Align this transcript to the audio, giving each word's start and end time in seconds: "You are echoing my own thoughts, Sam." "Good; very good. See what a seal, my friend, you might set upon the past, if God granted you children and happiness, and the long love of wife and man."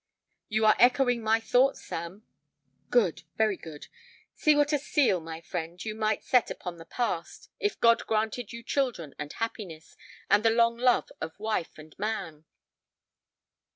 "You 0.49 0.65
are 0.65 0.75
echoing 0.79 1.21
my 1.21 1.35
own 1.35 1.41
thoughts, 1.43 1.85
Sam." 1.85 2.23
"Good; 2.89 3.21
very 3.37 3.55
good. 3.55 3.85
See 4.33 4.55
what 4.55 4.73
a 4.73 4.79
seal, 4.79 5.19
my 5.19 5.41
friend, 5.41 5.85
you 5.85 5.93
might 5.93 6.23
set 6.23 6.49
upon 6.49 6.77
the 6.79 6.85
past, 6.85 7.51
if 7.59 7.79
God 7.79 8.07
granted 8.07 8.51
you 8.51 8.63
children 8.63 9.13
and 9.19 9.31
happiness, 9.33 9.95
and 10.27 10.43
the 10.43 10.49
long 10.49 10.75
love 10.75 11.11
of 11.21 11.37
wife 11.39 11.77
and 11.77 11.93
man." 11.99 12.45